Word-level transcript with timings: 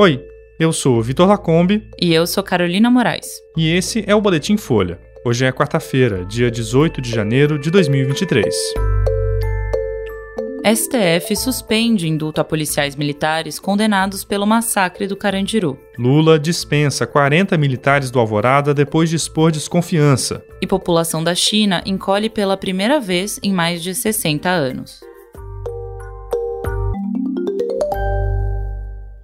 Oi, 0.00 0.24
eu 0.60 0.72
sou 0.72 1.02
Vitor 1.02 1.26
Lacombe. 1.26 1.82
E 2.00 2.14
eu 2.14 2.24
sou 2.24 2.40
Carolina 2.44 2.88
Moraes. 2.88 3.26
E 3.56 3.68
esse 3.74 4.04
é 4.06 4.14
o 4.14 4.20
Boletim 4.20 4.56
Folha. 4.56 4.96
Hoje 5.24 5.44
é 5.44 5.50
quarta-feira, 5.50 6.24
dia 6.24 6.52
18 6.52 7.02
de 7.02 7.10
janeiro 7.10 7.58
de 7.58 7.68
2023. 7.68 8.54
STF 10.64 11.34
suspende 11.34 12.06
indulto 12.06 12.40
a 12.40 12.44
policiais 12.44 12.94
militares 12.94 13.58
condenados 13.58 14.22
pelo 14.22 14.46
massacre 14.46 15.08
do 15.08 15.16
Carandiru. 15.16 15.76
Lula 15.98 16.38
dispensa 16.38 17.04
40 17.04 17.58
militares 17.58 18.08
do 18.08 18.20
Alvorada 18.20 18.72
depois 18.72 19.10
de 19.10 19.16
expor 19.16 19.50
desconfiança. 19.50 20.44
E 20.62 20.66
população 20.68 21.24
da 21.24 21.34
China 21.34 21.82
encolhe 21.84 22.30
pela 22.30 22.56
primeira 22.56 23.00
vez 23.00 23.40
em 23.42 23.52
mais 23.52 23.82
de 23.82 23.92
60 23.96 24.48
anos. 24.48 25.07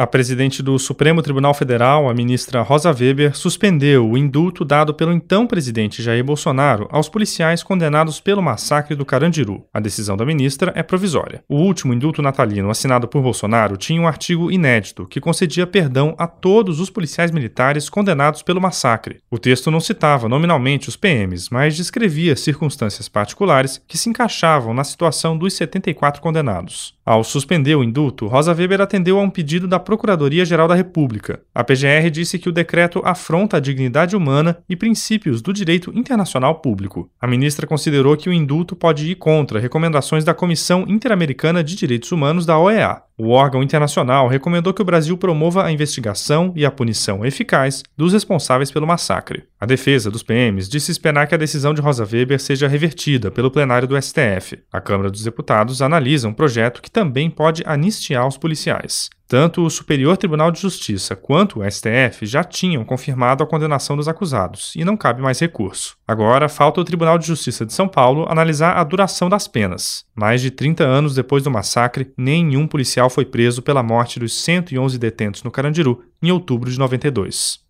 A 0.00 0.06
presidente 0.06 0.62
do 0.62 0.78
Supremo 0.78 1.20
Tribunal 1.20 1.52
Federal, 1.52 2.08
a 2.08 2.14
ministra 2.14 2.62
Rosa 2.62 2.92
Weber, 2.92 3.36
suspendeu 3.36 4.08
o 4.08 4.16
indulto 4.16 4.64
dado 4.64 4.94
pelo 4.94 5.12
então 5.12 5.44
presidente 5.44 6.04
Jair 6.04 6.22
Bolsonaro 6.22 6.86
aos 6.92 7.08
policiais 7.08 7.64
condenados 7.64 8.20
pelo 8.20 8.40
massacre 8.40 8.94
do 8.94 9.04
Carandiru. 9.04 9.64
A 9.74 9.80
decisão 9.80 10.16
da 10.16 10.24
ministra 10.24 10.72
é 10.76 10.84
provisória. 10.84 11.42
O 11.48 11.56
último 11.56 11.92
indulto 11.92 12.22
natalino 12.22 12.70
assinado 12.70 13.08
por 13.08 13.20
Bolsonaro 13.20 13.76
tinha 13.76 14.00
um 14.00 14.06
artigo 14.06 14.52
inédito 14.52 15.04
que 15.04 15.20
concedia 15.20 15.66
perdão 15.66 16.14
a 16.16 16.28
todos 16.28 16.78
os 16.78 16.90
policiais 16.90 17.32
militares 17.32 17.90
condenados 17.90 18.40
pelo 18.40 18.60
massacre. 18.60 19.18
O 19.28 19.36
texto 19.36 19.68
não 19.68 19.80
citava 19.80 20.28
nominalmente 20.28 20.88
os 20.88 20.94
PMs, 20.94 21.48
mas 21.50 21.76
descrevia 21.76 22.36
circunstâncias 22.36 23.08
particulares 23.08 23.82
que 23.88 23.98
se 23.98 24.08
encaixavam 24.08 24.72
na 24.72 24.84
situação 24.84 25.36
dos 25.36 25.54
74 25.54 26.22
condenados. 26.22 26.96
Ao 27.04 27.24
suspender 27.24 27.74
o 27.74 27.82
indulto, 27.82 28.26
Rosa 28.26 28.52
Weber 28.52 28.82
atendeu 28.82 29.18
a 29.18 29.22
um 29.22 29.30
pedido 29.30 29.66
da 29.66 29.80
Procuradoria-Geral 29.88 30.68
da 30.68 30.74
República. 30.74 31.40
A 31.54 31.64
PGR 31.64 32.10
disse 32.12 32.38
que 32.38 32.50
o 32.50 32.52
decreto 32.52 33.00
afronta 33.06 33.56
a 33.56 33.60
dignidade 33.60 34.14
humana 34.14 34.58
e 34.68 34.76
princípios 34.76 35.40
do 35.40 35.50
direito 35.50 35.90
internacional 35.96 36.56
público. 36.56 37.10
A 37.18 37.26
ministra 37.26 37.66
considerou 37.66 38.14
que 38.14 38.28
o 38.28 38.32
indulto 38.34 38.76
pode 38.76 39.10
ir 39.10 39.14
contra 39.14 39.58
recomendações 39.58 40.24
da 40.24 40.34
Comissão 40.34 40.84
Interamericana 40.86 41.64
de 41.64 41.74
Direitos 41.74 42.12
Humanos 42.12 42.44
da 42.44 42.58
OEA. 42.58 43.00
O 43.16 43.30
órgão 43.30 43.62
internacional 43.62 44.28
recomendou 44.28 44.74
que 44.74 44.82
o 44.82 44.84
Brasil 44.84 45.16
promova 45.16 45.64
a 45.64 45.72
investigação 45.72 46.52
e 46.54 46.66
a 46.66 46.70
punição 46.70 47.24
eficaz 47.24 47.82
dos 47.96 48.12
responsáveis 48.12 48.70
pelo 48.70 48.86
massacre. 48.86 49.44
A 49.58 49.64
defesa 49.64 50.10
dos 50.10 50.22
PMs 50.22 50.68
disse 50.68 50.92
esperar 50.92 51.26
que 51.26 51.34
a 51.34 51.38
decisão 51.38 51.72
de 51.72 51.80
Rosa 51.80 52.04
Weber 52.04 52.38
seja 52.38 52.68
revertida 52.68 53.30
pelo 53.30 53.50
plenário 53.50 53.88
do 53.88 54.00
STF. 54.00 54.58
A 54.70 54.82
Câmara 54.82 55.10
dos 55.10 55.24
Deputados 55.24 55.80
analisa 55.80 56.28
um 56.28 56.34
projeto 56.34 56.82
que 56.82 56.90
também 56.90 57.30
pode 57.30 57.62
anistiar 57.66 58.28
os 58.28 58.36
policiais. 58.36 59.08
Tanto 59.28 59.62
o 59.62 59.68
Superior 59.68 60.16
Tribunal 60.16 60.50
de 60.50 60.58
Justiça 60.58 61.14
quanto 61.14 61.60
o 61.60 61.70
STF 61.70 62.24
já 62.24 62.42
tinham 62.42 62.82
confirmado 62.82 63.44
a 63.44 63.46
condenação 63.46 63.94
dos 63.94 64.08
acusados, 64.08 64.72
e 64.74 64.86
não 64.86 64.96
cabe 64.96 65.20
mais 65.20 65.38
recurso. 65.38 65.98
Agora, 66.08 66.48
falta 66.48 66.80
o 66.80 66.84
Tribunal 66.84 67.18
de 67.18 67.26
Justiça 67.26 67.66
de 67.66 67.74
São 67.74 67.86
Paulo 67.86 68.24
analisar 68.26 68.78
a 68.78 68.84
duração 68.84 69.28
das 69.28 69.46
penas. 69.46 70.06
Mais 70.14 70.40
de 70.40 70.50
30 70.50 70.82
anos 70.82 71.14
depois 71.14 71.42
do 71.42 71.50
massacre, 71.50 72.10
nenhum 72.16 72.66
policial 72.66 73.10
foi 73.10 73.26
preso 73.26 73.60
pela 73.60 73.82
morte 73.82 74.18
dos 74.18 74.32
111 74.32 74.98
detentos 74.98 75.42
no 75.42 75.50
Carandiru 75.50 76.02
em 76.22 76.30
outubro 76.30 76.70
de 76.70 76.78
92. 76.78 77.67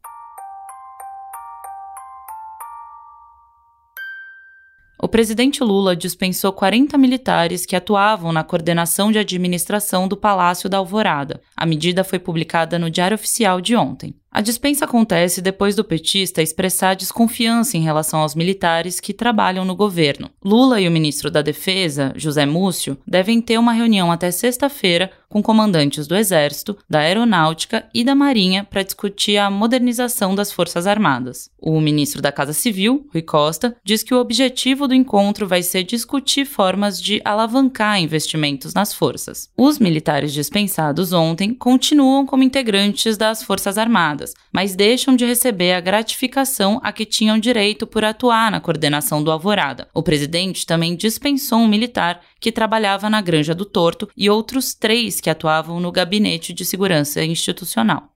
O 5.08 5.10
presidente 5.10 5.64
Lula 5.64 5.96
dispensou 5.96 6.52
40 6.52 6.98
militares 6.98 7.64
que 7.64 7.74
atuavam 7.74 8.30
na 8.30 8.44
coordenação 8.44 9.10
de 9.10 9.18
administração 9.18 10.06
do 10.06 10.18
Palácio 10.18 10.68
da 10.68 10.76
Alvorada. 10.76 11.40
A 11.56 11.64
medida 11.64 12.04
foi 12.04 12.18
publicada 12.18 12.78
no 12.78 12.90
Diário 12.90 13.14
Oficial 13.14 13.58
de 13.58 13.74
ontem. 13.74 14.14
A 14.30 14.42
dispensa 14.42 14.84
acontece 14.84 15.40
depois 15.40 15.74
do 15.74 15.82
petista 15.82 16.42
expressar 16.42 16.94
desconfiança 16.94 17.76
em 17.76 17.80
relação 17.80 18.20
aos 18.20 18.34
militares 18.34 19.00
que 19.00 19.14
trabalham 19.14 19.64
no 19.64 19.74
governo. 19.74 20.30
Lula 20.44 20.80
e 20.80 20.86
o 20.86 20.90
ministro 20.90 21.30
da 21.30 21.40
Defesa, 21.40 22.12
José 22.14 22.44
Múcio, 22.44 22.98
devem 23.06 23.40
ter 23.40 23.58
uma 23.58 23.72
reunião 23.72 24.12
até 24.12 24.30
sexta-feira 24.30 25.10
com 25.28 25.42
comandantes 25.42 26.06
do 26.06 26.16
Exército, 26.16 26.76
da 26.88 27.00
Aeronáutica 27.00 27.86
e 27.92 28.02
da 28.02 28.14
Marinha 28.14 28.64
para 28.64 28.82
discutir 28.82 29.36
a 29.36 29.50
modernização 29.50 30.34
das 30.34 30.50
Forças 30.50 30.86
Armadas. 30.86 31.50
O 31.58 31.80
ministro 31.80 32.22
da 32.22 32.32
Casa 32.32 32.52
Civil, 32.52 33.06
Rui 33.12 33.22
Costa, 33.22 33.76
diz 33.84 34.02
que 34.02 34.14
o 34.14 34.18
objetivo 34.18 34.88
do 34.88 34.94
encontro 34.94 35.46
vai 35.46 35.62
ser 35.62 35.82
discutir 35.82 36.46
formas 36.46 37.00
de 37.00 37.20
alavancar 37.24 38.00
investimentos 38.00 38.72
nas 38.72 38.94
forças. 38.94 39.50
Os 39.56 39.78
militares 39.78 40.32
dispensados 40.32 41.12
ontem 41.12 41.52
continuam 41.52 42.24
como 42.24 42.42
integrantes 42.42 43.18
das 43.18 43.42
Forças 43.42 43.76
Armadas 43.76 44.17
mas 44.52 44.74
deixam 44.74 45.14
de 45.16 45.24
receber 45.24 45.72
a 45.72 45.80
gratificação 45.80 46.80
a 46.82 46.92
que 46.92 47.04
tinham 47.04 47.38
direito 47.38 47.86
por 47.86 48.04
atuar 48.04 48.50
na 48.50 48.60
coordenação 48.60 49.22
do 49.22 49.30
Alvorada. 49.30 49.88
O 49.94 50.02
presidente 50.02 50.66
também 50.66 50.96
dispensou 50.96 51.58
um 51.58 51.68
militar 51.68 52.20
que 52.40 52.52
trabalhava 52.52 53.08
na 53.08 53.20
Granja 53.20 53.54
do 53.54 53.64
Torto 53.64 54.08
e 54.16 54.28
outros 54.28 54.74
três 54.74 55.20
que 55.20 55.30
atuavam 55.30 55.80
no 55.80 55.92
Gabinete 55.92 56.52
de 56.52 56.64
Segurança 56.64 57.24
Institucional. 57.24 58.12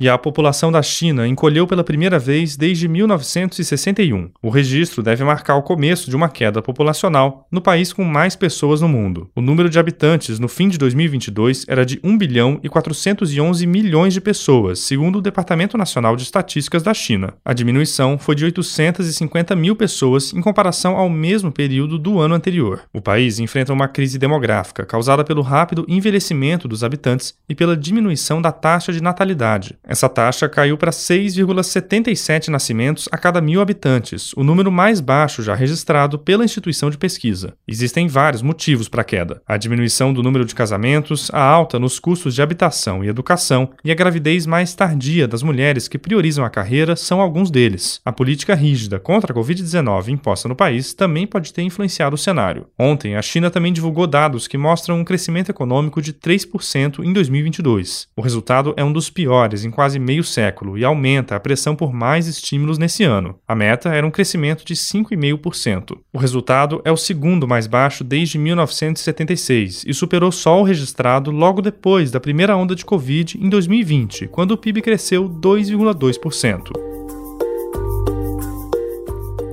E 0.00 0.08
a 0.08 0.16
população 0.16 0.72
da 0.72 0.82
China 0.82 1.28
encolheu 1.28 1.66
pela 1.66 1.84
primeira 1.84 2.18
vez 2.18 2.56
desde 2.56 2.88
1961. 2.88 4.30
O 4.42 4.48
registro 4.48 5.02
deve 5.02 5.22
marcar 5.22 5.56
o 5.56 5.62
começo 5.62 6.08
de 6.08 6.16
uma 6.16 6.30
queda 6.30 6.62
populacional 6.62 7.46
no 7.52 7.60
país 7.60 7.92
com 7.92 8.02
mais 8.02 8.34
pessoas 8.34 8.80
no 8.80 8.88
mundo. 8.88 9.28
O 9.36 9.42
número 9.42 9.68
de 9.68 9.78
habitantes 9.78 10.38
no 10.38 10.48
fim 10.48 10.68
de 10.68 10.78
2022 10.78 11.66
era 11.68 11.84
de 11.84 12.00
1 12.02 12.16
bilhão 12.16 12.58
e 12.62 12.68
411 12.68 13.66
milhões 13.66 14.14
de 14.14 14.20
pessoas, 14.20 14.78
segundo 14.78 15.18
o 15.18 15.22
Departamento 15.22 15.76
Nacional 15.76 16.16
de 16.16 16.22
Estatísticas 16.22 16.82
da 16.82 16.94
China. 16.94 17.34
A 17.44 17.52
diminuição 17.52 18.18
foi 18.18 18.34
de 18.34 18.44
850 18.46 19.54
mil 19.54 19.76
pessoas 19.76 20.32
em 20.32 20.40
comparação 20.40 20.96
ao 20.96 21.10
mesmo 21.10 21.52
período 21.52 21.98
do 21.98 22.18
ano 22.18 22.34
anterior. 22.34 22.82
O 22.92 23.02
país 23.02 23.38
enfrenta 23.38 23.72
uma 23.72 23.88
crise 23.88 24.18
demográfica 24.18 24.86
causada 24.86 25.22
pelo 25.22 25.42
rápido 25.42 25.84
envelhecimento 25.86 26.66
dos 26.66 26.82
habitantes 26.82 27.34
e 27.48 27.54
pela 27.54 27.76
diminuição 27.76 28.40
da 28.40 28.50
taxa 28.50 28.92
de 28.92 29.02
natalidade. 29.02 29.76
Essa 29.90 30.08
taxa 30.08 30.48
caiu 30.48 30.78
para 30.78 30.92
6,77 30.92 32.46
nascimentos 32.46 33.08
a 33.10 33.18
cada 33.18 33.40
mil 33.40 33.60
habitantes, 33.60 34.32
o 34.36 34.44
número 34.44 34.70
mais 34.70 35.00
baixo 35.00 35.42
já 35.42 35.52
registrado 35.52 36.16
pela 36.16 36.44
instituição 36.44 36.90
de 36.90 36.96
pesquisa. 36.96 37.54
Existem 37.66 38.06
vários 38.06 38.40
motivos 38.40 38.88
para 38.88 39.00
a 39.00 39.04
queda: 39.04 39.42
a 39.44 39.56
diminuição 39.56 40.12
do 40.12 40.22
número 40.22 40.44
de 40.44 40.54
casamentos, 40.54 41.28
a 41.32 41.42
alta 41.42 41.76
nos 41.76 41.98
custos 41.98 42.36
de 42.36 42.40
habitação 42.40 43.02
e 43.02 43.08
educação 43.08 43.68
e 43.84 43.90
a 43.90 43.94
gravidez 43.96 44.46
mais 44.46 44.72
tardia 44.76 45.26
das 45.26 45.42
mulheres 45.42 45.88
que 45.88 45.98
priorizam 45.98 46.44
a 46.44 46.50
carreira 46.50 46.94
são 46.94 47.20
alguns 47.20 47.50
deles. 47.50 48.00
A 48.04 48.12
política 48.12 48.54
rígida 48.54 49.00
contra 49.00 49.32
a 49.32 49.36
Covid-19 49.36 50.10
imposta 50.10 50.48
no 50.48 50.54
país 50.54 50.94
também 50.94 51.26
pode 51.26 51.52
ter 51.52 51.62
influenciado 51.62 52.14
o 52.14 52.18
cenário. 52.18 52.68
Ontem, 52.78 53.16
a 53.16 53.22
China 53.22 53.50
também 53.50 53.72
divulgou 53.72 54.06
dados 54.06 54.46
que 54.46 54.56
mostram 54.56 55.00
um 55.00 55.04
crescimento 55.04 55.50
econômico 55.50 56.00
de 56.00 56.12
3% 56.12 57.04
em 57.04 57.12
2022. 57.12 58.06
O 58.16 58.22
resultado 58.22 58.72
é 58.76 58.84
um 58.84 58.92
dos 58.92 59.10
piores 59.10 59.64
em 59.64 59.79
quase 59.80 59.98
meio 59.98 60.22
século 60.22 60.76
e 60.76 60.84
aumenta 60.84 61.34
a 61.34 61.40
pressão 61.40 61.74
por 61.74 61.90
mais 61.90 62.26
estímulos 62.26 62.76
nesse 62.76 63.02
ano. 63.02 63.38
A 63.48 63.54
meta 63.54 63.88
era 63.88 64.06
um 64.06 64.10
crescimento 64.10 64.62
de 64.62 64.74
5,5%. 64.74 65.96
O 66.12 66.18
resultado 66.18 66.82
é 66.84 66.92
o 66.92 66.98
segundo 66.98 67.48
mais 67.48 67.66
baixo 67.66 68.04
desde 68.04 68.36
1976 68.36 69.84
e 69.86 69.94
superou 69.94 70.30
só 70.30 70.60
o 70.60 70.64
registrado 70.64 71.30
logo 71.30 71.62
depois 71.62 72.10
da 72.10 72.20
primeira 72.20 72.54
onda 72.54 72.74
de 72.74 72.84
Covid 72.84 73.38
em 73.42 73.48
2020, 73.48 74.26
quando 74.26 74.50
o 74.50 74.58
PIB 74.58 74.82
cresceu 74.82 75.26
2,2%. 75.26 76.72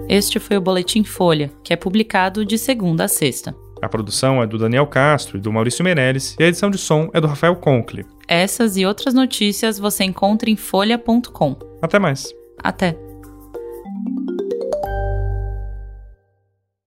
Este 0.09 0.41
foi 0.41 0.57
o 0.57 0.61
Boletim 0.61 1.05
Folha, 1.05 1.49
que 1.63 1.71
é 1.71 1.77
publicado 1.77 2.43
de 2.43 2.57
segunda 2.57 3.05
a 3.05 3.07
sexta. 3.07 3.55
A 3.81 3.87
produção 3.87 4.43
é 4.43 4.47
do 4.47 4.57
Daniel 4.57 4.87
Castro 4.87 5.37
e 5.37 5.39
do 5.39 5.53
Maurício 5.53 5.85
Meirelles 5.85 6.35
e 6.37 6.43
a 6.43 6.47
edição 6.47 6.69
de 6.69 6.77
som 6.77 7.09
é 7.13 7.21
do 7.21 7.27
Rafael 7.27 7.55
Conkle. 7.55 8.05
Essas 8.27 8.75
e 8.75 8.85
outras 8.85 9.13
notícias 9.13 9.79
você 9.79 10.03
encontra 10.03 10.49
em 10.49 10.55
folha.com. 10.55 11.55
Até 11.81 11.97
mais. 11.97 12.33
Até. 12.61 13.06